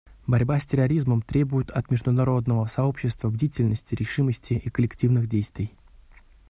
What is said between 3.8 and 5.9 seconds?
решимости и коллективных действий.